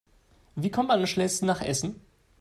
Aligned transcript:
Wie 0.55 0.71
kommt 0.71 0.87
man 0.87 0.99
am 0.99 1.05
schnellsten 1.05 1.45
nach 1.45 1.61
Essen? 1.61 2.01